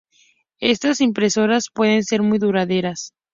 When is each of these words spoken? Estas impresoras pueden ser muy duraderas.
Estas 0.61 0.99
impresoras 0.99 1.69
pueden 1.71 2.03
ser 2.03 2.23
muy 2.23 2.39
duraderas. 2.39 3.13